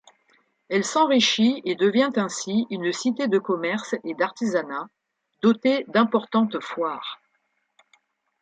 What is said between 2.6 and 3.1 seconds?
une